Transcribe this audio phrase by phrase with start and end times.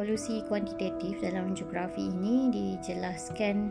[0.00, 3.68] evolusi kuantitatif dalam geografi ini dijelaskan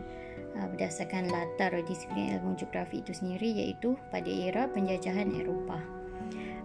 [0.54, 5.82] uh, berdasarkan latar disiplin ilmu geografi itu sendiri iaitu pada era penjajahan Eropah.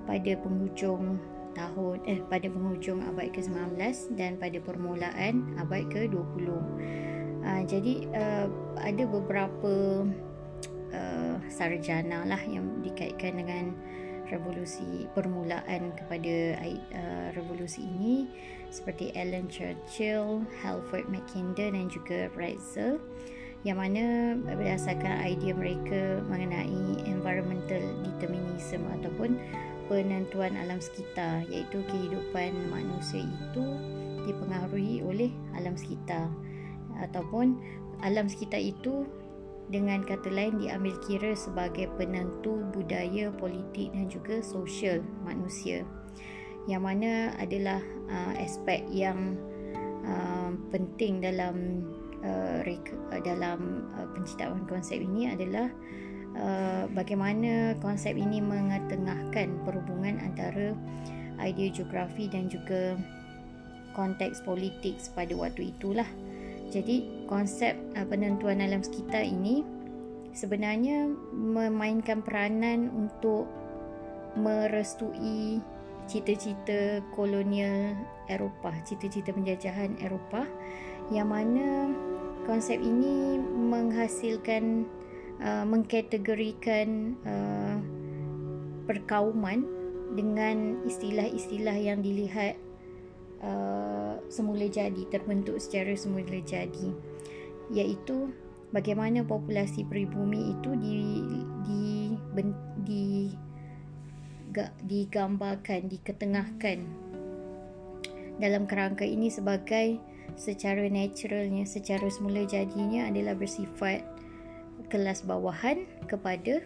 [0.05, 1.17] Pada penghujung
[1.57, 3.81] tahun eh pada penghujung abad ke-19
[4.13, 6.45] dan pada permulaan abad ke-20.
[6.45, 8.45] Uh, jadi uh,
[8.86, 10.05] ada beberapa
[10.93, 13.73] uh, sarjana lah yang dikaitkan dengan
[14.29, 18.27] revolusi permulaan kepada uh, revolusi ini
[18.73, 22.99] seperti Alan Churchill, Halford Mackinder dan juga Ratzel
[23.66, 29.41] yang mana berdasarkan idea mereka mengenai environmental determinism ataupun
[29.89, 33.66] penentuan alam sekitar iaitu kehidupan manusia itu
[34.30, 36.30] dipengaruhi oleh alam sekitar
[37.02, 37.57] ataupun
[38.05, 39.05] alam sekitar itu
[39.69, 45.81] dengan kata lain diambil kira sebagai penentu budaya, politik dan juga sosial manusia.
[46.65, 49.38] Yang mana adalah uh, aspek yang
[50.05, 51.85] uh, penting dalam
[52.25, 55.69] uh, uh, dalam uh, penciptaan konsep ini adalah
[56.38, 60.73] uh, bagaimana konsep ini mengetengahkan perhubungan antara
[61.41, 62.97] idea geografi dan juga
[63.95, 66.07] konteks politik pada waktu itulah.
[66.73, 69.66] Jadi konsep uh, penentuan alam sekitar ini
[70.35, 73.47] sebenarnya memainkan peranan untuk
[74.35, 75.63] merestui
[76.05, 77.97] cita-cita kolonial
[78.30, 80.45] Eropah, cita-cita penjajahan Eropah
[81.09, 81.89] yang mana
[82.45, 84.85] konsep ini menghasilkan
[85.41, 87.77] uh, mengkategorikan uh,
[88.85, 89.66] perkauman
[90.13, 92.55] dengan istilah-istilah yang dilihat
[93.45, 96.89] uh, semula jadi terbentuk secara semula jadi.
[97.69, 98.33] Iaitu
[98.73, 101.83] bagaimana populasi peribumi itu di di di,
[102.83, 103.05] di
[104.88, 106.79] digambarkan diketengahkan
[108.39, 109.99] dalam kerangka ini sebagai
[110.35, 114.03] secara naturalnya secara semula jadinya adalah bersifat
[114.91, 116.63] kelas bawahan kepada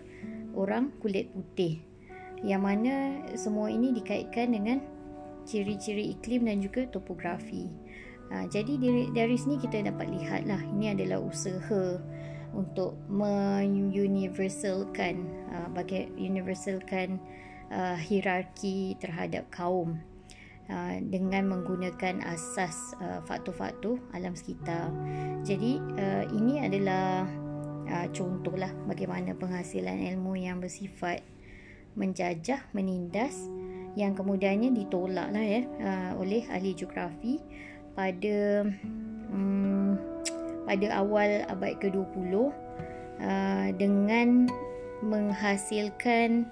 [0.57, 1.81] orang kulit putih.
[2.41, 2.95] Yang mana
[3.35, 4.79] semua ini dikaitkan dengan
[5.50, 7.66] ciri-ciri iklim dan juga topografi.
[8.30, 11.98] Ha, jadi dari, dari sini kita dapat lihatlah ini adalah usaha
[12.54, 17.18] untuk menguniversalkan uh, bagi universalkan
[17.74, 19.98] uh, hierarki terhadap kaum
[20.70, 24.94] Uh, dengan menggunakan asas uh, faktor-faktor alam sekitar.
[25.42, 27.26] Jadi uh, ini adalah
[27.90, 31.26] uh, contohlah bagaimana penghasilan ilmu yang bersifat
[31.98, 33.50] menjajah, menindas
[33.97, 37.41] yang kemudiannya ditolak lah ya uh, oleh ahli geografi
[37.97, 38.67] pada
[39.33, 39.97] um,
[40.69, 42.51] pada awal abad ke-20 uh,
[43.73, 44.45] dengan
[45.01, 46.45] menghasilkan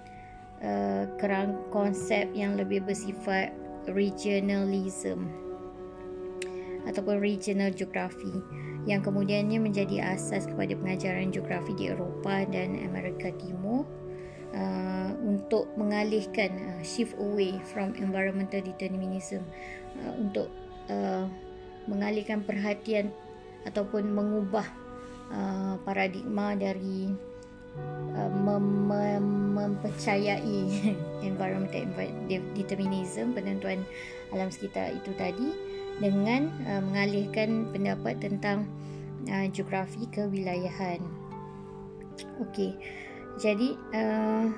[0.64, 3.54] uh, kerang konsep yang lebih bersifat
[3.92, 5.30] regionalism
[6.88, 8.32] ataupun regional geografi.
[8.88, 13.84] Yang kemudiannya menjadi asas kepada pengajaran geografi di Eropah dan Amerika Timur
[14.56, 19.44] uh, untuk mengalihkan uh, shift away from environmental determinism
[20.04, 20.48] uh, untuk
[20.88, 21.26] uh,
[21.88, 23.12] mengalihkan perhatian
[23.68, 24.68] ataupun mengubah
[25.32, 27.12] uh, paradigma dari
[28.18, 30.66] Uh, mem- mem- mempercayai
[31.30, 31.86] environmental
[32.58, 33.86] determinism penentuan
[34.34, 35.54] alam sekitar itu tadi
[36.02, 38.66] dengan uh, mengalihkan pendapat tentang
[39.54, 41.06] geografi kewilayahan.
[42.42, 42.74] Okey.
[43.38, 44.50] Jadi uh,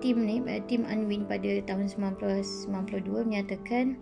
[0.00, 4.00] tim ni uh, tim Unwin pada tahun 1992 menyatakan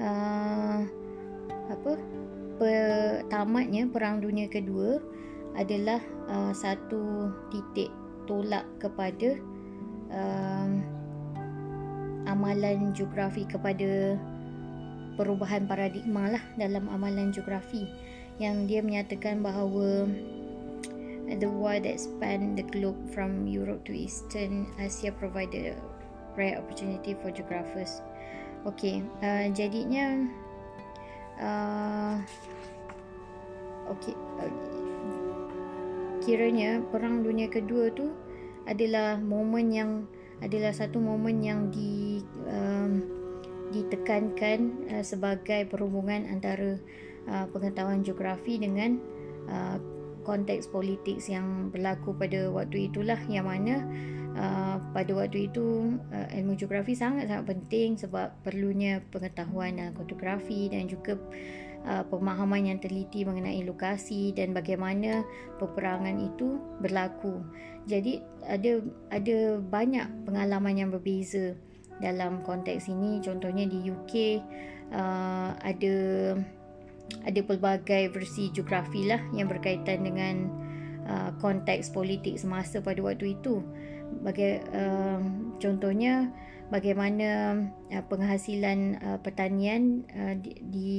[0.00, 0.88] uh,
[1.70, 1.92] apa
[2.56, 4.98] pertamatnya perang dunia kedua
[5.54, 6.00] adalah
[6.32, 7.92] uh, satu titik
[8.24, 9.36] tolak kepada
[10.12, 10.70] uh,
[12.24, 14.16] amalan geografi kepada
[15.18, 17.84] perubahan paradigma lah dalam amalan geografi.
[18.40, 20.08] Yang dia menyatakan bahawa
[21.26, 25.76] the war that span the globe from Europe to Eastern Asia provided a
[26.36, 28.00] rare opportunity for geographers.
[28.68, 30.28] Okay, uh, jadinya
[31.40, 32.20] uh,
[33.88, 34.52] okay, uh,
[36.20, 38.12] kiranya perang dunia kedua tu
[38.68, 39.90] adalah momen yang
[40.40, 43.00] adalah satu momen yang di um,
[43.70, 46.76] ditekankan uh, sebagai perhubungan antara
[47.28, 49.00] uh, pengetahuan geografi dengan
[49.48, 49.78] uh,
[50.22, 53.84] konteks politik yang berlaku pada waktu itulah yang mana
[54.36, 60.70] uh, pada waktu itu uh, ilmu geografi sangat sangat penting sebab perlunya pengetahuan dalam kartografi
[60.70, 61.18] dan juga
[61.86, 65.24] uh, pemahaman yang teliti mengenai lokasi dan bagaimana
[65.58, 67.40] peperangan itu berlaku.
[67.88, 71.56] Jadi ada ada banyak pengalaman yang berbeza
[72.00, 73.20] dalam konteks ini.
[73.24, 74.14] Contohnya di UK
[74.92, 75.96] uh, ada
[77.26, 80.48] ada pelbagai versi geografi lah yang berkaitan dengan
[81.06, 83.60] uh, konteks politik semasa pada waktu itu.
[84.24, 85.20] Bagi uh,
[85.62, 86.30] contohnya
[86.70, 87.60] bagaimana
[87.90, 90.90] uh, penghasilan uh, pertanian uh, di, di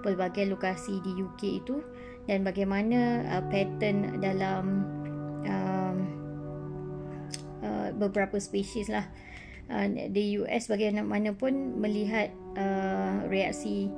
[0.00, 1.84] pelbagai lokasi di UK itu
[2.28, 4.64] dan bagaimana uh, pattern dalam
[5.44, 5.96] uh,
[7.64, 9.08] uh, beberapa spesies lah
[9.72, 13.88] uh, di US bagaimanapun melihat uh, reaksi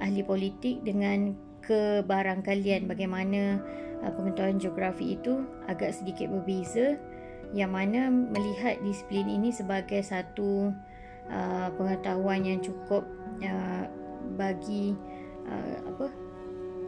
[0.00, 1.34] ahli politik dengan
[1.64, 3.60] kebarangkalian bagaimana
[4.04, 6.96] uh, pengetahuan geografi itu agak sedikit berbeza
[7.54, 10.74] yang mana melihat disiplin ini sebagai satu
[11.30, 13.06] uh, pengetahuan yang cukup
[13.42, 13.84] uh,
[14.34, 14.94] bagi
[15.46, 16.06] uh, apa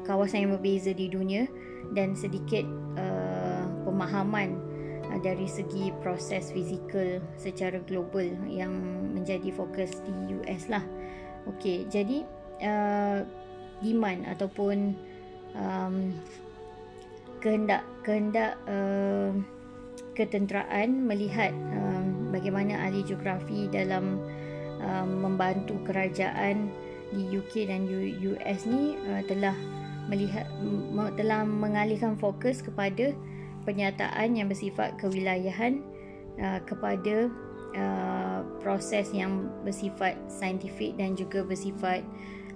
[0.03, 1.47] kawasan yang berbeza di dunia
[1.95, 2.67] dan sedikit
[2.99, 4.59] uh, pemahaman
[5.09, 8.73] uh, dari segi proses fizikal secara global yang
[9.15, 10.83] menjadi fokus di US lah.
[11.49, 12.29] Okey, jadi
[12.63, 13.23] uh,
[13.83, 14.95] demand ataupun
[15.55, 16.15] um,
[17.39, 19.31] kehendak kehendak uh,
[20.19, 24.19] ketenteraan melihat um, bagaimana ahli geografi dalam
[24.83, 26.71] um, membantu kerajaan
[27.15, 27.87] di UK dan
[28.21, 29.55] US ni uh, telah
[30.11, 33.15] melihat m- telah mengalihkan fokus kepada
[33.63, 35.85] penyataan yang bersifat kewilayahan
[36.41, 37.31] uh, kepada
[37.77, 42.03] uh, proses yang bersifat saintifik dan juga bersifat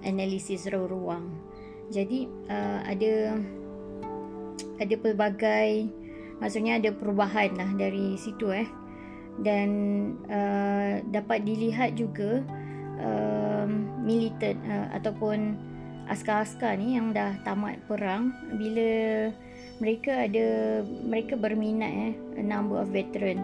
[0.05, 1.31] analisis ruang.
[1.91, 3.37] Jadi uh, ada
[4.79, 5.87] ada pelbagai
[6.43, 8.67] maksudnya ada perubahan lah dari situ eh
[9.41, 9.69] dan
[10.29, 12.43] uh, dapat dilihat juga
[13.01, 13.65] uh,
[14.03, 15.57] militant uh, ataupun
[16.11, 19.31] askar-askar ni yang dah tamat perang bila
[19.79, 20.47] mereka ada
[20.83, 23.41] mereka berminat eh a number of veteran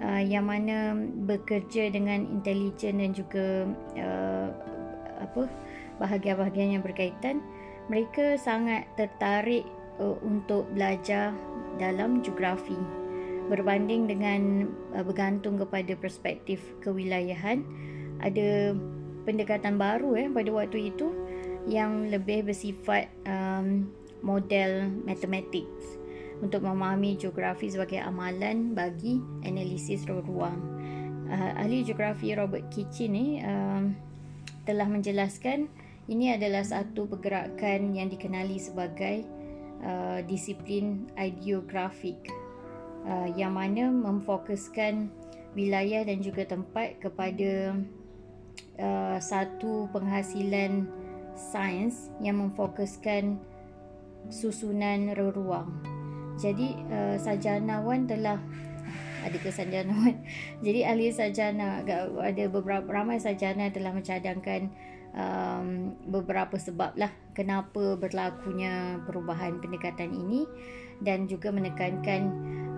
[0.00, 0.94] uh, yang mana
[1.26, 3.66] bekerja dengan intelijen dan juga
[3.98, 4.48] uh,
[5.20, 5.50] apa
[6.02, 7.40] bahagian-bahagian yang berkaitan
[7.86, 9.64] mereka sangat tertarik
[10.02, 11.32] uh, untuk belajar
[11.76, 12.76] dalam geografi
[13.46, 14.66] berbanding dengan
[14.96, 17.62] uh, bergantung kepada perspektif kewilayahan
[18.20, 18.74] ada
[19.28, 21.12] pendekatan baru eh pada waktu itu
[21.66, 23.90] yang lebih bersifat um,
[24.22, 25.98] model mathematics
[26.40, 30.58] untuk memahami geografi sebagai amalan bagi analisis ruang.
[31.26, 33.98] Uh, ahli geografi Robert Kitchen ni um,
[34.62, 35.66] telah menjelaskan
[36.06, 39.26] ini adalah satu pergerakan yang dikenali sebagai
[39.82, 42.18] uh, disiplin ideografik
[43.06, 45.10] uh, yang mana memfokuskan
[45.58, 47.74] wilayah dan juga tempat kepada
[48.78, 50.86] uh, satu penghasilan
[51.34, 53.36] sains yang memfokuskan
[54.30, 55.74] susunan ruang.
[56.38, 58.38] Jadi uh, sajanawan telah
[59.26, 60.22] ada ke sajanawan.
[60.66, 61.82] Jadi ahli sajana
[62.22, 64.70] ada beberapa ramai sajana telah mencadangkan
[65.16, 70.44] um, beberapa sebab lah kenapa berlakunya perubahan pendekatan ini
[71.00, 72.22] dan juga menekankan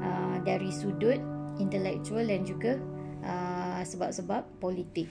[0.00, 1.19] uh, dari sudut
[1.58, 2.79] intelektual dan juga
[3.26, 5.11] uh, sebab-sebab politik.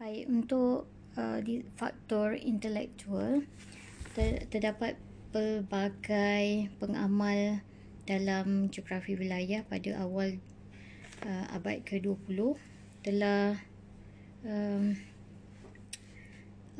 [0.00, 3.44] Baik untuk uh, di faktor intelektual
[4.16, 4.96] ter, terdapat
[5.30, 7.62] pelbagai pengamal
[8.08, 10.34] dalam geografi wilayah pada awal
[11.24, 12.38] uh, abad ke-20
[13.00, 13.56] telah
[14.44, 14.96] um,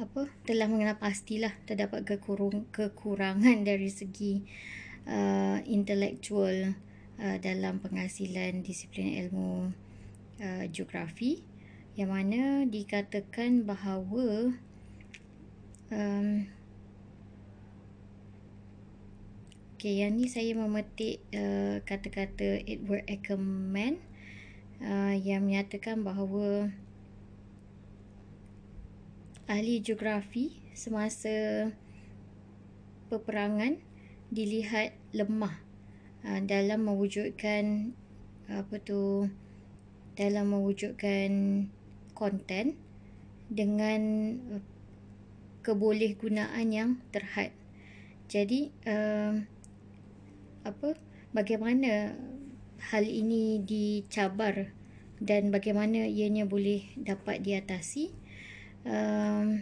[0.01, 4.41] apa telah mengenal pastilah terdapat kekurung, kekurangan dari segi
[5.05, 6.73] uh, intelektual
[7.21, 9.73] uh, dalam penghasilan disiplin ilmu
[10.41, 11.45] uh, geografi.
[11.99, 14.57] Yang mana dikatakan bahawa
[15.93, 16.49] um,
[19.81, 23.97] Okay, yang ni saya memetik uh, kata-kata Edward Ackerman
[24.81, 26.73] uh, yang menyatakan bahawa
[29.51, 31.69] ahli geografi semasa
[33.13, 33.77] peperangan
[34.31, 35.59] dilihat lemah
[36.25, 37.93] uh, dalam mewujudkan
[38.51, 39.31] apa tu
[40.19, 41.31] dalam mewujudkan
[42.15, 42.79] konten
[43.51, 44.01] dengan
[44.55, 44.63] uh,
[45.61, 47.53] kebolehgunaan yang terhad.
[48.31, 49.43] Jadi uh,
[50.63, 50.95] apa
[51.35, 52.15] bagaimana
[52.89, 54.73] hal ini dicabar
[55.21, 58.09] dan bagaimana ianya boleh dapat diatasi
[58.89, 59.61] um,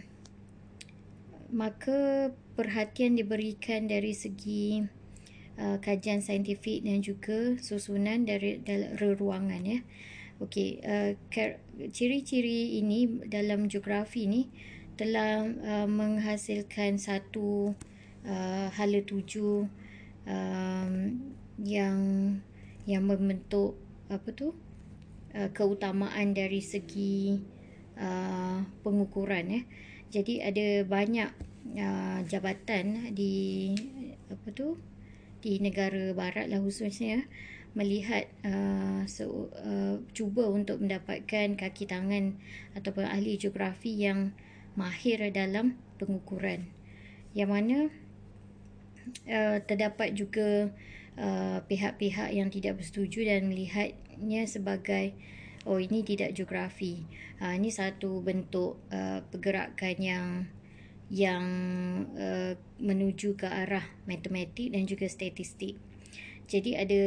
[1.51, 4.85] maka perhatian diberikan dari segi
[5.59, 9.79] uh, kajian saintifik dan juga susunan dari dalam ruangan ya.
[10.39, 11.19] Okey uh,
[11.91, 14.47] ciri-ciri ini dalam geografi ini
[14.95, 17.75] telah uh, menghasilkan satu
[18.23, 19.67] uh, hala tuju
[20.23, 20.93] um,
[21.59, 21.99] yang
[22.87, 23.75] yang membentuk
[24.07, 24.55] apa tu
[25.35, 27.39] uh, keutamaan dari segi
[27.99, 29.63] uh, pengukuran eh.
[30.09, 31.29] Jadi ada banyak
[31.77, 33.73] uh, jabatan di
[34.29, 34.77] apa tu
[35.39, 37.29] di negara barat lah khususnya
[37.77, 42.35] melihat uh, so, uh, cuba untuk mendapatkan kaki tangan
[42.73, 44.33] ataupun ahli geografi yang
[44.73, 46.65] mahir dalam pengukuran
[47.37, 47.93] yang mana
[49.29, 50.98] uh, terdapat juga uh,
[51.67, 55.11] pihak-pihak yang tidak bersetuju dan melihatnya sebagai
[55.67, 57.03] oh ini tidak geografi.
[57.39, 60.27] Uh, ini satu bentuk uh, pergerakan yang
[61.09, 61.43] yang
[62.15, 65.75] uh, menuju ke arah matematik dan juga statistik.
[66.45, 67.03] Jadi ada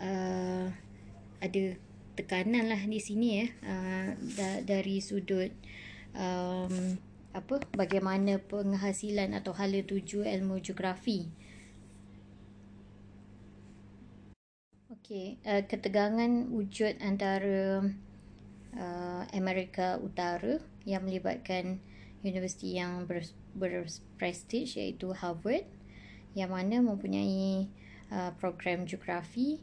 [0.00, 0.66] uh,
[1.40, 1.64] ada
[2.14, 4.08] tekanan lah di sini ya uh,
[4.38, 5.50] da- dari sudut
[6.14, 6.96] um,
[7.34, 11.28] apa bagaimana penghasilan atau hala tuju ilmu geografi.
[15.04, 17.84] Okey, uh, ketegangan wujud antara
[18.72, 20.56] uh, Amerika Utara
[20.88, 21.76] yang melibatkan
[22.24, 23.20] universiti yang ber,
[23.52, 25.68] berprestige iaitu Harvard
[26.32, 27.68] yang mana mempunyai
[28.08, 29.60] uh, program geografi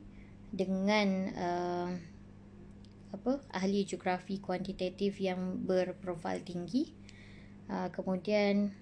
[0.54, 1.90] dengan uh,
[3.10, 6.94] apa ahli geografi kuantitatif yang berprofil tinggi.
[7.66, 8.78] Uh, kemudian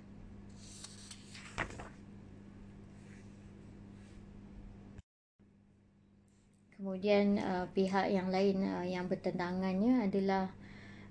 [6.89, 10.49] kemudian uh, pihak yang lain uh, yang bertentangannya adalah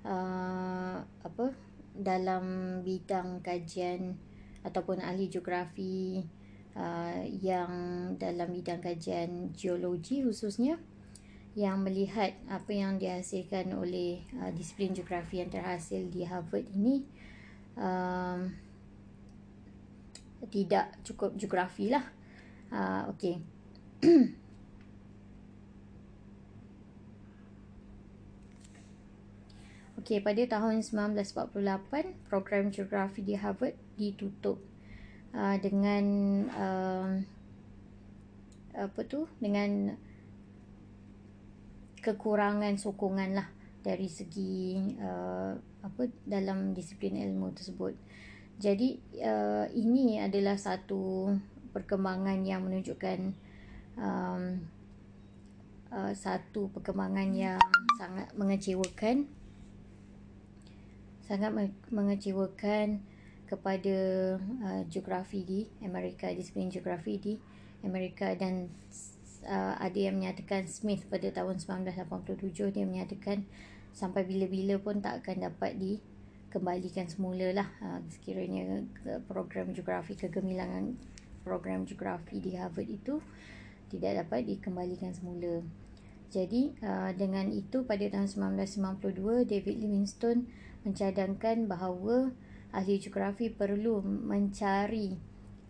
[0.02, 1.54] uh, apa
[1.94, 4.18] dalam bidang kajian
[4.66, 6.26] ataupun ahli geografi
[6.74, 7.70] uh, yang
[8.18, 10.82] dalam bidang kajian geologi khususnya
[11.54, 17.06] yang melihat apa yang dihasilkan oleh uh, disiplin geografi yang terhasil di Harvard ini
[17.78, 18.50] um,
[20.50, 22.02] tidak cukup geografi lah.
[22.74, 23.38] Uh, okay.
[30.08, 34.56] okay, pada tahun 1948, program geografi di Harvard ditutup
[35.36, 36.04] uh, dengan
[36.48, 37.08] uh,
[38.72, 39.92] apa tu dengan
[42.00, 43.48] kekurangan sokongan lah
[43.84, 45.52] dari segi uh,
[45.84, 47.92] apa dalam disiplin ilmu tersebut.
[48.56, 51.36] Jadi uh, ini adalah satu
[51.76, 53.18] perkembangan yang menunjukkan
[54.00, 54.42] um,
[55.92, 57.60] uh, satu perkembangan yang
[58.00, 59.28] sangat mengecewakan
[61.28, 61.52] sangat
[61.92, 63.04] mengecewakan
[63.44, 63.96] kepada
[64.40, 67.34] uh, geografi di Amerika disiplin geografi di
[67.84, 68.72] Amerika dan
[69.44, 73.44] uh, ada yang menyatakan Smith pada tahun 1987 dia menyatakan
[73.92, 78.84] sampai bila-bila pun tak akan dapat dikembalikan semula lah uh, sekiranya
[79.28, 80.96] program geografi kegemilangan
[81.44, 83.20] program geografi di Harvard itu
[83.88, 85.64] tidak dapat dikembalikan semula.
[86.28, 88.28] Jadi uh, dengan itu pada tahun
[88.60, 90.44] 1992 David Livingstone
[90.84, 92.36] mencadangkan bahawa
[92.76, 95.16] ahli geografi perlu mencari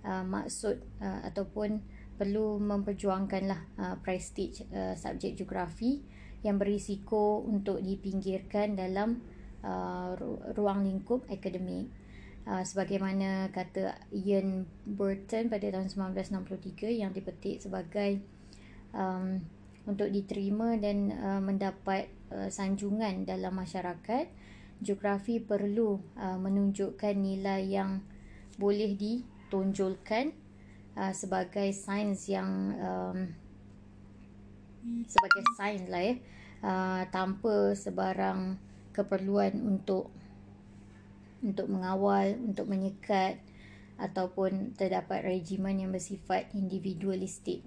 [0.03, 1.79] uh, maksud uh, ataupun
[2.19, 4.67] perlu memperjuangkanlah prestige
[4.99, 6.03] subjek geografi
[6.43, 9.23] yang berisiko untuk dipinggirkan dalam
[10.59, 11.87] ruang lingkup akademik.
[12.43, 18.19] Sebagaimana kata Ian Burton pada tahun 1963 yang dipetik sebagai
[18.91, 19.39] um,
[19.89, 24.29] untuk diterima dan uh, mendapat uh, sanjungan dalam masyarakat,
[24.85, 28.05] geografi perlu uh, menunjukkan nilai yang
[28.61, 30.37] boleh ditonjolkan
[30.93, 33.19] uh, sebagai sains yang um,
[35.09, 36.15] sebagai sains lah ya
[36.63, 38.61] uh, tanpa sebarang
[38.93, 40.11] keperluan untuk
[41.39, 43.39] untuk mengawal untuk menyekat
[43.99, 47.63] ataupun terdapat regimen yang bersifat individualistik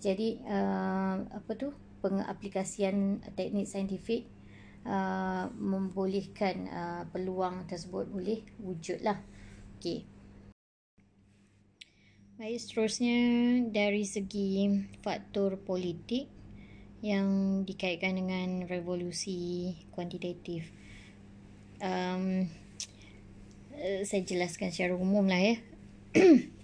[0.00, 1.72] jadi uh, apa tu
[2.04, 4.28] pengaplikasian teknik saintifik
[4.84, 9.18] uh, membolehkan uh, peluang tersebut boleh wujud lah
[9.76, 10.04] okay.
[12.36, 13.20] Baik, seterusnya
[13.72, 14.68] dari segi
[15.00, 16.28] faktor politik
[17.00, 20.68] yang dikaitkan dengan revolusi kuantitatif.
[21.80, 22.44] Um,
[24.04, 25.56] saya jelaskan secara umum lah ya.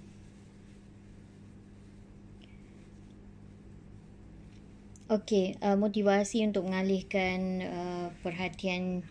[5.13, 9.05] Okey, uh, motivasi untuk mengalihkan uh, perhatian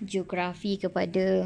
[0.00, 1.44] geografi kepada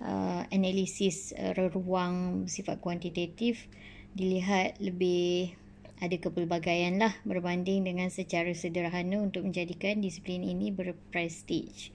[0.00, 3.68] uh, analisis uh, ruang sifat kuantitatif
[4.16, 5.52] dilihat lebih
[6.00, 11.92] ada kepelbagaian lah berbanding dengan secara sederhana untuk menjadikan disiplin ini berprestige.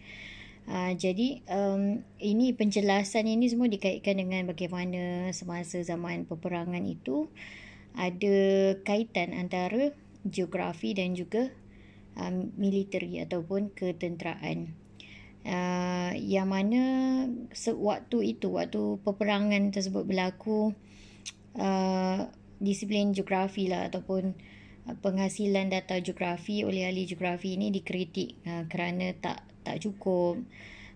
[0.70, 7.26] Uh, jadi um, ini penjelasan ini semua dikaitkan dengan bagaimana semasa zaman peperangan itu
[7.98, 8.38] ada
[8.86, 9.90] kaitan antara
[10.26, 11.52] geografi dan juga
[12.20, 14.76] uh, militeri ataupun ketenteraan.
[15.40, 16.82] Uh, yang mana
[17.80, 20.76] waktu itu, waktu peperangan tersebut berlaku,
[21.56, 22.28] uh,
[22.60, 24.36] disiplin geografi lah ataupun
[24.86, 30.44] uh, penghasilan data geografi oleh ahli geografi ini dikritik uh, kerana tak tak cukup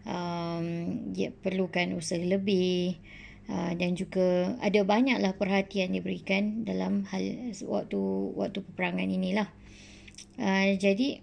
[0.07, 0.65] um,
[1.15, 2.99] dia perlukan usaha lebih
[3.51, 7.99] dan juga ada banyaklah perhatian diberikan dalam hal waktu
[8.33, 9.49] waktu peperangan inilah.
[10.37, 11.21] Uh, jadi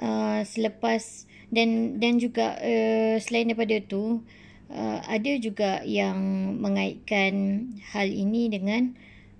[0.00, 4.20] uh, selepas dan dan juga uh, selain daripada itu
[4.68, 6.18] uh, ada juga yang
[6.60, 7.64] mengaitkan
[7.94, 8.92] hal ini dengan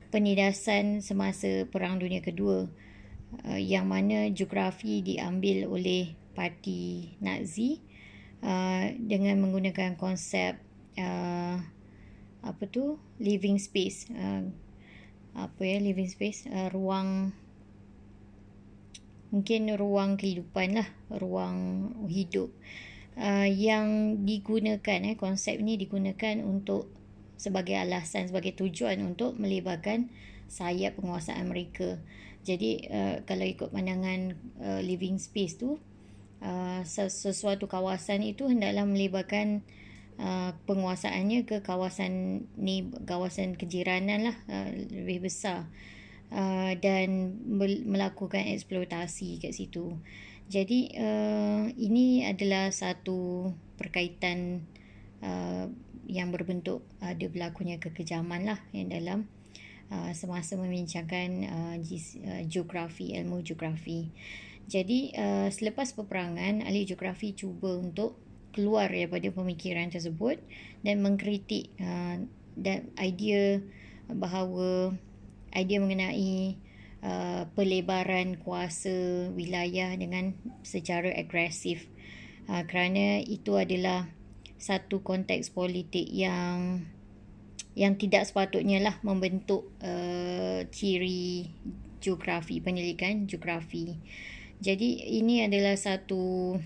[0.08, 2.64] penindasan semasa Perang Dunia Kedua
[3.44, 7.80] uh, yang mana geografi diambil oleh parti Nazi
[8.42, 10.58] uh, dengan menggunakan konsep
[10.98, 11.56] uh,
[12.42, 13.00] apa tu?
[13.20, 14.08] Living space.
[14.12, 14.50] Uh,
[15.36, 16.48] apa ya living space?
[16.48, 17.32] Uh, ruang
[19.32, 20.88] mungkin ruang kehidupan lah.
[21.12, 22.52] Ruang hidup.
[23.16, 26.92] Uh, yang digunakan eh konsep ni digunakan untuk
[27.36, 30.08] sebagai alasan sebagai tujuan untuk melebarkan
[30.48, 32.00] sayap penguasaan mereka.
[32.44, 35.80] Jadi uh, kalau ikut pandangan uh, living space tu
[36.42, 39.62] uh, sesuatu kawasan itu hendaklah melebarkan
[40.20, 45.68] uh, penguasaannya ke kawasan ni kawasan kejiranan lah uh, lebih besar
[46.32, 47.38] uh, dan
[47.86, 49.96] melakukan eksploitasi kat situ.
[50.46, 54.62] Jadi uh, ini adalah satu perkaitan
[55.18, 55.66] uh,
[56.06, 59.18] yang berbentuk ada uh, berlakunya kekejaman lah yang dalam
[59.92, 64.10] uh, semasa membincangkan uh, uh, geografi ilmu geografi.
[64.66, 68.18] Jadi uh, selepas peperangan ahli geografi cuba untuk
[68.50, 70.40] keluar daripada pemikiran tersebut
[70.82, 72.18] dan mengkritik uh,
[72.56, 73.60] dan idea
[74.10, 74.96] bahawa
[75.54, 76.56] idea mengenai
[77.06, 80.34] Uh, pelebaran kuasa wilayah dengan
[80.66, 81.86] secara agresif
[82.49, 84.10] uh, kerana itu adalah
[84.56, 86.88] satu konteks politik yang
[87.76, 91.52] yang tidak sepatutnya lah membentuk uh, ciri
[92.00, 94.00] geografi penyelidikan geografi.
[94.56, 96.56] Jadi ini adalah satu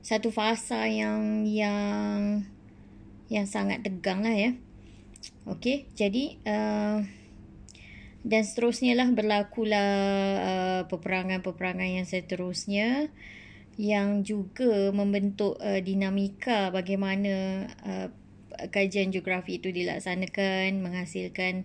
[0.00, 2.40] satu fasa yang yang
[3.28, 4.56] yang sangat tegang lah ya.
[5.44, 7.04] Okey jadi uh,
[8.20, 9.92] dan seterusnya lah berlakulah
[10.40, 13.12] uh, peperangan-peperangan yang seterusnya
[13.80, 18.08] yang juga membentuk uh, dinamika bagaimana uh,
[18.68, 21.64] kajian geografi itu dilaksanakan menghasilkan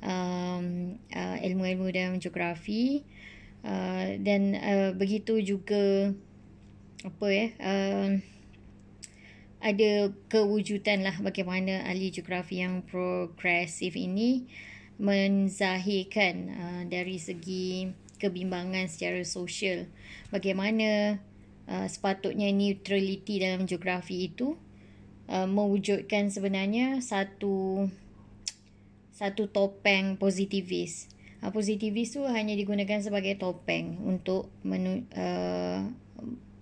[0.00, 3.04] um, uh, ilmu-ilmu dalam geografi.
[3.60, 6.16] Uh, dan uh, begitu juga
[7.04, 8.08] apa ya uh,
[9.60, 14.48] ada kewujudan lah bagaimana ahli geografi yang progresif ini
[14.96, 19.88] menzahirkan uh, dari segi kebimbangan secara sosial.
[20.32, 21.20] Bagaimana
[21.68, 24.56] uh, sepatutnya neutrality dalam geografi itu
[25.30, 27.86] uh, mewujudkan sebenarnya satu
[29.14, 31.06] satu topeng positivis.
[31.40, 35.86] Uh, positivis tu hanya digunakan sebagai topeng untuk menu, uh,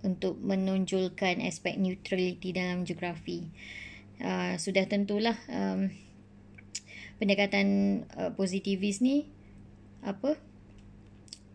[0.05, 3.49] untuk menonjolkan aspek neutrality dalam geografi.
[4.19, 5.87] Uh, sudah tentulah um,
[7.19, 7.67] pendekatan
[8.15, 9.27] uh, positivis ni
[10.03, 10.39] apa?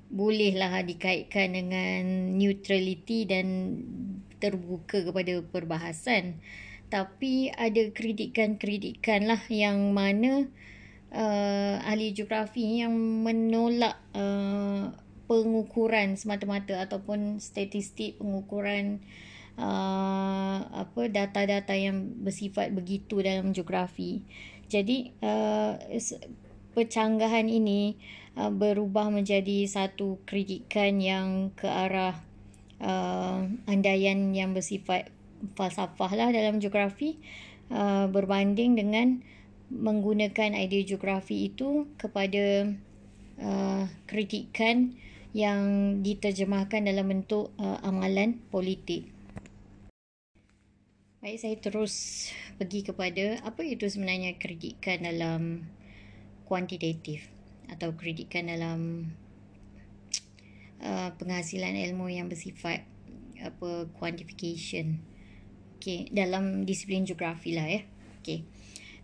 [0.08, 3.46] Bolehlah dikaitkan dengan neutrality dan
[4.38, 6.40] terbuka kepada perbahasan
[6.94, 10.46] tapi ada kritikan-kritikan lah yang mana
[11.10, 12.94] uh, ahli geografi yang
[13.26, 14.94] menolak uh,
[15.26, 19.02] pengukuran semata-mata ataupun statistik pengukuran
[19.58, 24.22] uh, apa data-data yang bersifat begitu dalam geografi.
[24.70, 25.74] Jadi uh,
[26.78, 27.98] pecanggahan ini
[28.38, 32.22] uh, berubah menjadi satu kritikan yang ke arah
[32.78, 35.13] uh, andaian yang bersifat
[35.52, 37.20] falsafah lah dalam geografi
[37.68, 39.20] uh, berbanding dengan
[39.68, 42.72] menggunakan idea geografi itu kepada
[43.40, 44.96] uh, kritikan
[45.34, 49.10] yang diterjemahkan dalam bentuk uh, amalan politik.
[51.24, 52.28] Baik, saya terus
[52.60, 55.64] pergi kepada apa itu sebenarnya kritikan dalam
[56.44, 57.32] kuantitatif
[57.72, 59.10] atau kritikan dalam
[60.84, 62.84] uh, penghasilan ilmu yang bersifat
[63.40, 65.00] apa quantification.
[65.84, 67.84] Okey, dalam disiplin geografi lah ya.
[68.24, 68.48] Okey.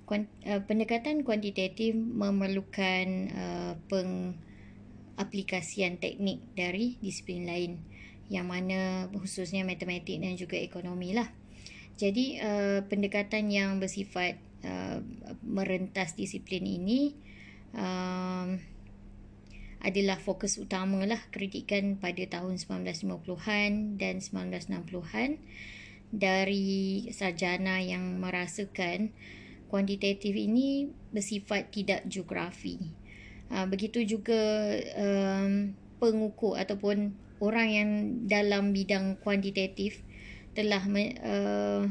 [0.09, 7.85] Kuant, uh, pendekatan kuantitatif memerlukan uh, pengaplikasian teknik dari disiplin lain
[8.33, 11.29] yang mana khususnya matematik dan juga ekonomi lah.
[12.01, 15.05] Jadi uh, pendekatan yang bersifat uh,
[15.45, 17.13] merentas disiplin ini
[17.77, 18.57] uh,
[19.85, 25.37] adalah fokus utama lah kritikan pada tahun 1950-an dan 1960-an
[26.11, 29.15] dari sarjana yang merasakan
[29.71, 32.79] kuantitatif ini bersifat tidak geografi.
[33.51, 34.39] Uh, begitu juga
[34.99, 37.91] um, pengukur ataupun orang yang
[38.27, 40.03] dalam bidang kuantitatif
[40.55, 40.83] telah
[41.23, 41.87] uh,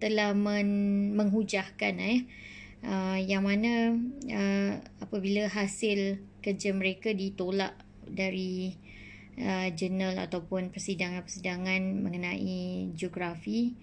[0.00, 2.20] telah men- menghujahkan eh
[2.84, 3.96] uh, yang mana
[4.28, 7.72] uh, apabila hasil kerja mereka ditolak
[8.04, 8.76] dari
[9.38, 13.74] uh, jurnal ataupun persidangan-persidangan mengenai geografi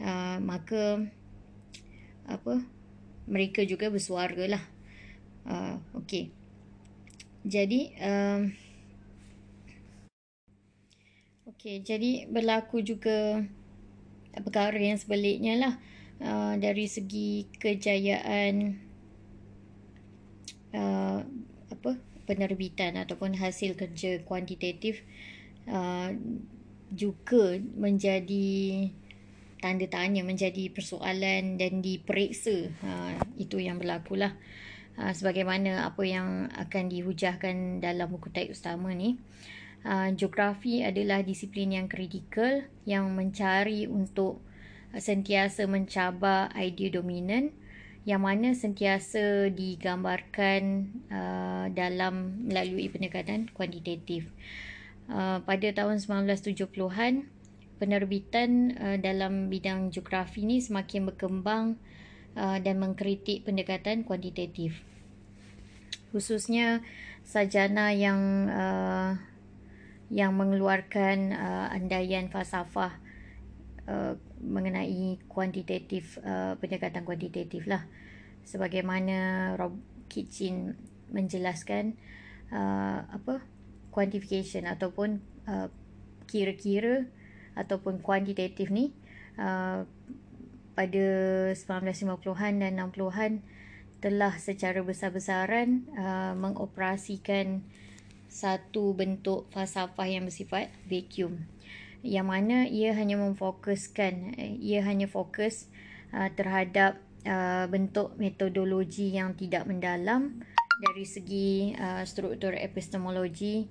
[0.00, 1.04] uh, maka
[2.26, 2.58] apa
[3.26, 4.64] mereka juga bersuara lah
[5.46, 6.30] uh, okey.
[7.46, 8.50] Jadi um,
[11.54, 13.42] okey jadi berlaku juga
[14.34, 15.74] perkara yang sebaliknya lah.
[16.16, 18.80] Uh, dari segi kejayaan
[20.72, 21.20] uh,
[21.68, 21.92] apa
[22.26, 25.00] penerbitan ataupun hasil kerja kuantitatif
[25.70, 26.10] uh,
[26.92, 28.90] juga menjadi
[29.56, 32.70] tanda tanya menjadi persoalan dan diperiksa.
[32.84, 34.36] Uh, itu yang berlaku lah
[35.00, 39.16] uh, sebagaimana apa yang akan dihujahkan dalam buku teks utama ni.
[39.86, 44.42] Uh, geografi adalah disiplin yang kritikal yang mencari untuk
[44.96, 47.54] sentiasa mencabar idea dominan
[48.06, 54.30] yang mana sentiasa digambarkan uh, dalam melalui pendekatan kuantitatif.
[55.10, 57.26] Uh, pada tahun 1970-an,
[57.82, 61.74] penerbitan uh, dalam bidang geografi ini semakin berkembang
[62.38, 64.86] uh, dan mengkritik pendekatan kuantitatif.
[66.14, 66.86] Khususnya
[67.26, 69.18] sarjana yang uh,
[70.14, 72.94] yang mengeluarkan uh, andaian falsafah
[73.90, 77.84] uh, mengenai kuantitatif uh, pendekatan kuantitatif lah.
[78.46, 80.76] Sebagaimana Rob Kitchin
[81.10, 81.98] menjelaskan
[82.52, 83.42] uh, apa
[83.90, 85.68] quantification ataupun uh,
[86.28, 87.08] kira-kira
[87.56, 88.92] ataupun kuantitatif ni
[89.40, 89.88] uh,
[90.76, 91.06] pada
[91.56, 93.40] 1950-an dan 60-an
[94.04, 97.64] telah secara besar-besaran uh, mengoperasikan
[98.28, 101.48] satu bentuk falsafah yang bersifat vacuum
[102.04, 105.68] yang mana ia hanya memfokuskan eh, ia hanya fokus
[106.12, 110.44] uh, terhadap uh, bentuk metodologi yang tidak mendalam
[110.76, 113.64] dari segi uh, struktur epistemologi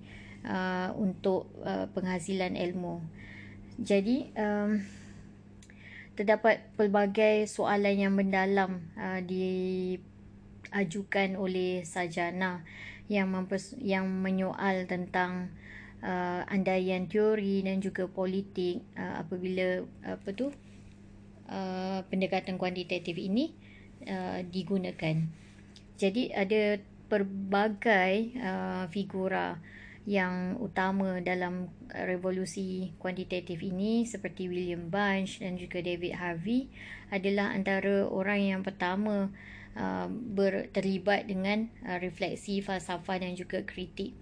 [0.45, 3.01] uh, untuk uh, penghasilan ilmu.
[3.77, 4.81] Jadi um,
[6.15, 9.99] terdapat pelbagai soalan yang mendalam uh, diajukan
[11.35, 12.63] oleh sarjana
[13.11, 15.51] yang mempers- yang menyoal tentang
[16.05, 20.53] uh, andaian teori dan juga politik uh, apabila apa tu
[21.49, 23.51] uh, pendekatan kuantitatif ini
[24.05, 25.25] uh, digunakan.
[25.97, 26.77] Jadi ada
[27.09, 29.57] pelbagai uh, figura
[30.05, 36.69] yang utama dalam revolusi kuantitatif ini seperti William Bunch dan juga David Harvey
[37.09, 39.33] adalah antara orang yang pertama
[39.73, 40.07] uh,
[40.69, 44.13] terlibat dengan uh, refleksi falsafah dan juga kritik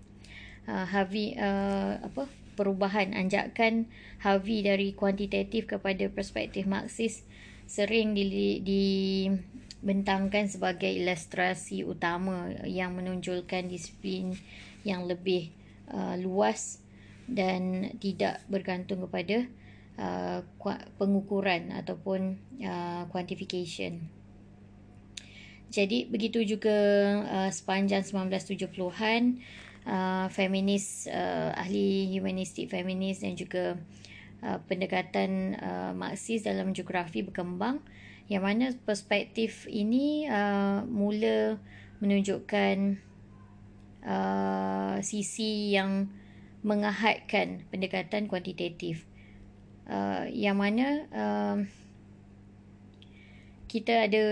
[0.67, 3.89] uh, Harvey uh, apa perubahan anjakan
[4.21, 7.25] Harvey dari kuantitatif kepada perspektif Marxis
[7.65, 14.37] sering di, dibentangkan sebagai ilustrasi utama yang menonjolkan disiplin
[14.85, 15.49] yang lebih
[15.89, 16.83] uh, luas
[17.25, 19.47] dan tidak bergantung kepada
[19.97, 20.43] uh,
[20.99, 24.03] pengukuran ataupun uh, quantification.
[25.73, 26.77] Jadi begitu juga
[27.25, 29.41] uh, sepanjang 1970-an
[29.87, 33.79] uh, feminis uh, ahli humanistik feminis dan juga
[34.43, 37.79] uh, pendekatan uh, marxis dalam geografi berkembang.
[38.31, 41.59] Yang mana perspektif ini uh, mula
[41.99, 42.99] menunjukkan
[44.07, 46.07] uh, sisi yang
[46.63, 49.03] mengahadkan pendekatan kuantitatif.
[49.83, 51.57] Uh, yang mana uh,
[53.67, 54.23] kita ada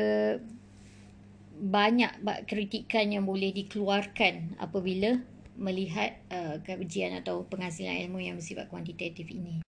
[1.62, 2.12] banyak
[2.48, 5.20] kritikan yang boleh dikeluarkan apabila
[5.62, 9.62] melihat uh, kajian atau penghasilan ilmu yang bersifat kuantitatif ini.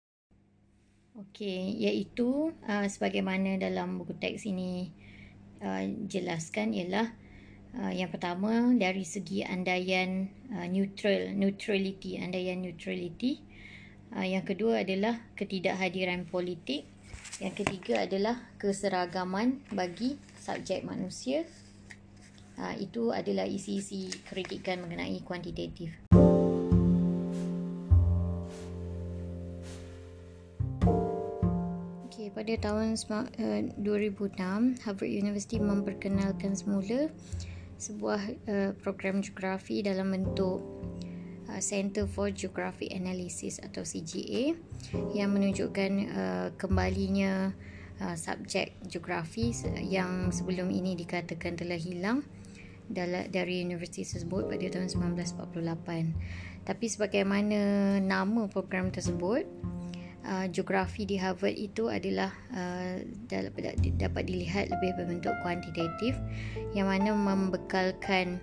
[1.19, 4.95] Okey, iaitu uh, sebagaimana dalam buku teks ini
[5.59, 7.11] uh, jelaskan ialah
[7.77, 13.43] uh, yang pertama dari segi andaian uh, neutral, neutrality, andaian neutrality.
[14.15, 16.87] Uh, yang kedua adalah ketidakhadiran politik.
[17.43, 21.45] Yang ketiga adalah keseragaman bagi subjek manusia
[22.61, 25.97] uh, itu adalah isi-isi kritikan mengenai kuantitatif.
[32.07, 37.09] Okay, pada tahun uh, 2006, Harvard University memperkenalkan semula
[37.81, 40.61] sebuah uh, program geografi dalam bentuk
[41.49, 44.53] uh, Center for Geographic Analysis atau CGA
[45.17, 45.93] yang menunjukkan
[46.57, 47.53] kembalinya
[48.17, 49.53] subjek geografi
[49.85, 52.25] yang sebelum ini dikatakan telah hilang
[52.91, 56.67] dari universiti tersebut pada tahun 1948.
[56.67, 57.61] Tapi sebagaimana
[58.03, 59.47] nama program tersebut,
[60.27, 63.01] uh, geografi di Harvard itu adalah uh,
[63.31, 66.17] dapat, dilihat lebih berbentuk kuantitatif
[66.77, 68.43] yang mana membekalkan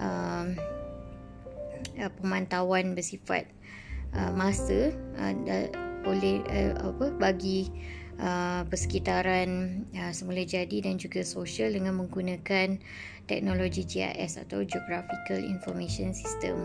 [0.00, 0.50] uh,
[2.00, 3.46] uh, pemantauan bersifat
[4.16, 5.34] uh, masa uh,
[6.04, 7.70] oleh uh, apa bagi
[8.20, 12.78] uh, persekitaran uh, semula jadi dan juga sosial dengan menggunakan
[13.26, 16.56] teknologi GIS atau Geographical Information System.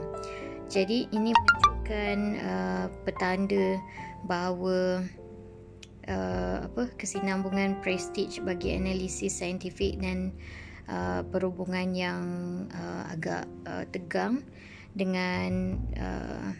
[0.69, 3.81] Jadi ini menunjukkan uh, petanda
[4.29, 5.01] bahawa
[6.05, 10.29] uh, apa kesinambungan prestige bagi analisis saintifik dan
[10.85, 12.21] uh, perhubungan yang
[12.69, 14.45] uh, agak uh, tegang
[14.93, 16.53] dengan uh,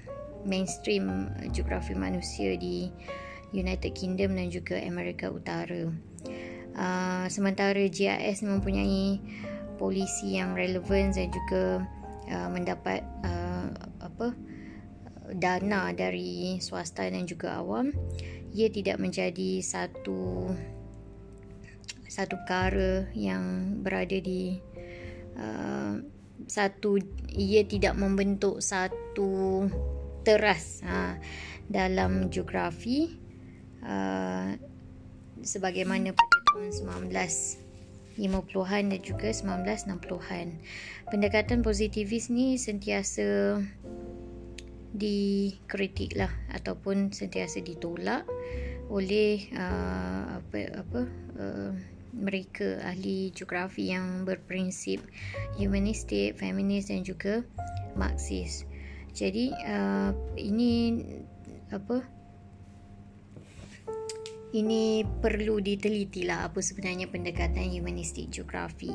[0.48, 2.90] mainstream geografi manusia di
[3.54, 5.90] United Kingdom dan juga Amerika Utara.
[6.80, 9.20] Uh, sementara GIS mempunyai
[9.80, 11.88] polisi yang relevan dan juga
[12.28, 13.72] uh, mendapat uh,
[14.04, 14.36] apa
[15.40, 17.96] dana dari swasta dan juga awam
[18.52, 20.52] ia tidak menjadi satu
[22.10, 24.58] satu perkara yang berada di
[25.38, 26.02] uh,
[26.50, 26.98] satu
[27.32, 29.64] ia tidak membentuk satu
[30.26, 31.16] teras uh,
[31.70, 33.14] dalam geografi
[33.86, 34.58] uh,
[35.46, 36.70] sebagaimana pada tahun
[38.20, 40.48] 1950-an dan juga 1960-an.
[41.08, 43.58] Pendekatan positivis ni sentiasa
[44.90, 48.26] dikritik lah ataupun sentiasa ditolak
[48.90, 51.02] oleh uh, apa apa
[51.38, 51.72] uh,
[52.10, 54.98] mereka ahli geografi yang berprinsip
[55.62, 57.46] humanistik, feminis dan juga
[57.94, 58.66] marxis.
[59.14, 61.06] Jadi uh, ini
[61.70, 62.02] apa
[64.54, 68.94] ini perlu diteliti lah apa sebenarnya pendekatan humanistik geografi.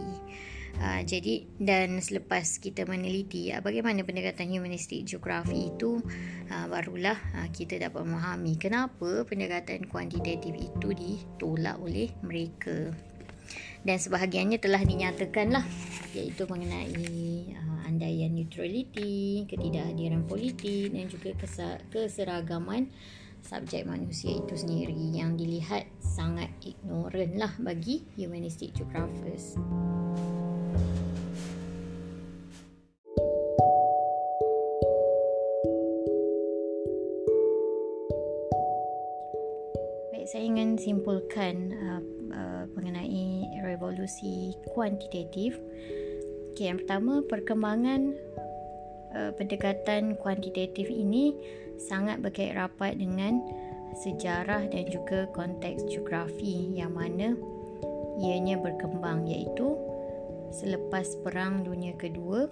[0.74, 6.02] Uh, jadi dan selepas kita meneliti uh, bagaimana pendekatan humanistik geografi itu
[6.50, 12.90] uh, barulah uh, kita dapat memahami kenapa pendekatan kuantitatif itu ditolak oleh mereka
[13.86, 15.64] dan sebahagiannya telah dinyatakan lah
[16.10, 21.38] iaitu mengenai uh, andaian neutrality, ketidakhadiran politik dan juga
[21.92, 22.90] keseragaman
[23.44, 29.60] subjek manusia itu sendiri yang dilihat sangat ignorant lah bagi humanistic geographers.
[40.08, 42.02] Baik, saya ingin simpulkan uh,
[42.32, 45.60] uh, mengenai revolusi kuantitatif.
[46.56, 48.16] Okay, yang pertama, perkembangan
[49.14, 51.34] uh, pendekatan kuantitatif ini
[51.78, 53.42] sangat berkait rapat dengan
[53.94, 57.38] sejarah dan juga konteks geografi yang mana
[58.18, 59.78] ianya berkembang iaitu
[60.54, 62.46] selepas perang dunia kedua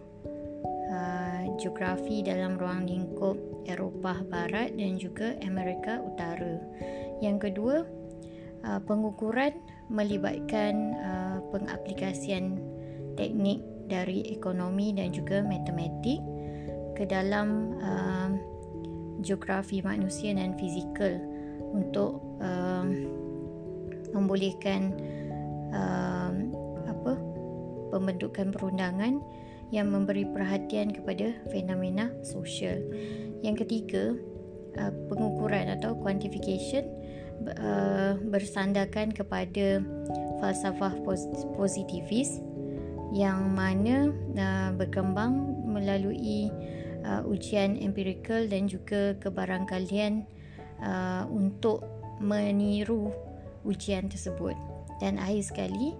[0.90, 6.59] uh, geografi dalam ruang lingkup Eropah Barat dan juga Amerika Utara.
[7.22, 7.77] Yang kedua,
[8.66, 9.55] uh, pengukuran
[9.87, 12.59] melibatkan uh, pengaplikasian
[13.14, 16.18] teknik dari ekonomi dan juga matematik
[16.96, 18.31] ke dalam uh,
[19.22, 21.16] geografi manusia dan fizikal
[21.72, 22.85] untuk uh,
[24.12, 24.92] membolehkan
[25.72, 26.33] uh,
[26.85, 27.12] apa
[27.94, 29.22] pembentukan perundangan
[29.72, 32.76] yang memberi perhatian kepada fenomena sosial.
[33.40, 34.12] Yang ketiga,
[34.76, 36.85] uh, pengukuran atau quantification
[37.57, 39.81] uh, bersandarkan kepada
[40.44, 40.92] falsafah
[41.57, 42.44] positivis
[43.12, 46.52] yang mana uh, berkembang melalui
[47.04, 50.26] uh, ujian empirikal dan juga kebarangkalian
[50.82, 51.82] uh, untuk
[52.22, 53.10] meniru
[53.66, 54.54] ujian tersebut.
[55.02, 55.94] Dan akhir sekali,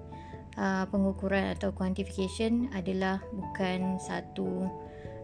[0.58, 4.70] uh, pengukuran atau quantification adalah bukan satu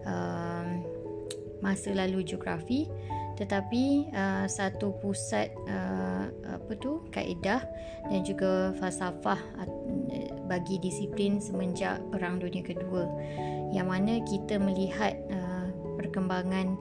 [0.07, 0.67] uh,
[1.59, 2.87] masa lalu geografi
[3.39, 7.63] tetapi uh, satu pusat uh, apa tu kaedah
[8.11, 9.39] dan juga falsafah
[10.51, 13.07] bagi disiplin semenjak perang dunia kedua
[13.71, 15.48] yang mana kita melihat uh,
[15.99, 16.79] perkembangan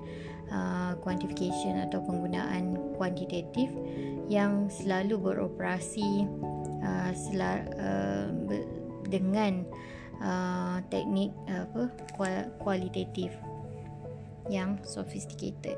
[0.53, 3.73] uh, quantification atau penggunaan kuantitatif
[4.30, 6.30] yang selalu beroperasi
[6.86, 8.30] uh, sel- uh,
[9.10, 9.65] dengan
[10.21, 11.84] uh, teknik uh, apa
[12.62, 13.34] kualitatif
[14.47, 15.75] yang sophisticated.